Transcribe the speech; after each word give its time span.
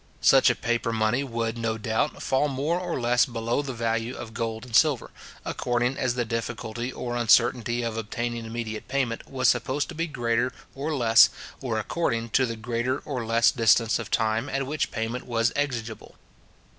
Such 0.21 0.49
a 0.49 0.55
paper 0.55 0.91
money 0.91 1.23
would, 1.23 1.59
no 1.59 1.77
doubt, 1.77 2.23
fall 2.23 2.47
more 2.47 2.79
or 2.79 2.99
less 2.99 3.27
below 3.27 3.61
the 3.61 3.71
value 3.71 4.15
of 4.17 4.33
gold 4.33 4.65
and 4.65 4.75
silver, 4.75 5.11
according 5.45 5.95
as 5.95 6.15
the 6.15 6.25
difficulty 6.25 6.91
or 6.91 7.15
uncertainty 7.15 7.83
of 7.83 7.97
obtaining 7.97 8.43
immediate 8.47 8.87
payment 8.87 9.29
was 9.29 9.47
supposed 9.47 9.89
to 9.89 9.93
be 9.95 10.07
greater 10.07 10.53
or 10.73 10.95
less, 10.95 11.29
or 11.61 11.77
according 11.77 12.29
to 12.31 12.47
the 12.47 12.55
greater 12.55 12.97
or 13.05 13.23
less 13.27 13.51
distance 13.51 13.99
of 13.99 14.09
time 14.09 14.49
at 14.49 14.65
which 14.65 14.89
payment 14.89 15.27
was 15.27 15.51
exigible. 15.55 16.15